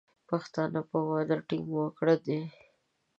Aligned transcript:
پښتانه 0.29 0.81
په 0.89 0.97
وعده 1.07 1.37
ټینګ 1.47 1.67
وګړي 1.75 2.15
دي. 2.25 2.39